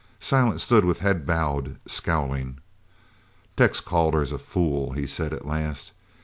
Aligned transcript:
Silent 0.19 0.59
stood 0.59 0.83
with 0.83 0.97
head 0.97 1.27
bowed, 1.27 1.77
scowling. 1.85 2.57
"Tex 3.55 3.81
Calder's 3.81 4.31
a 4.31 4.39
fool," 4.39 4.93
he 4.93 5.05
said 5.05 5.31
at 5.31 5.45
last. 5.45 5.91